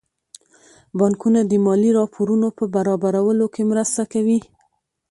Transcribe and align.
بانکونه 0.97 1.39
د 1.45 1.53
مالي 1.65 1.91
راپورونو 1.99 2.47
په 2.57 2.63
برابرولو 2.75 3.45
کې 3.53 3.61
مرسته 3.71 4.03
کوي. 4.13 4.39